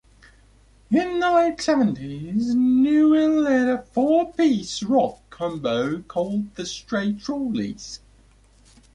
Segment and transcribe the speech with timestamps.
[0.89, 7.99] In the late seventies, Newell led a four-piece rock combo called The Stray Trolleys.